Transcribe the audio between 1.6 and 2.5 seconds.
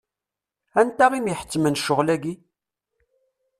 ccɣel-agi?